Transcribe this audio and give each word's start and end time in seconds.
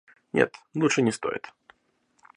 Нет, 0.33 0.57
лучше 0.73 1.03
не 1.03 1.11
стоит. 1.11 1.53